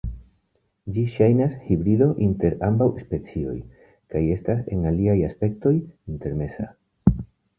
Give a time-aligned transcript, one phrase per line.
[0.93, 3.53] Ĝi ŝajnas hibrido inter ambaŭ specioj,
[4.13, 5.75] kaj estas en aliaj aspektoj
[6.15, 6.67] intermeza.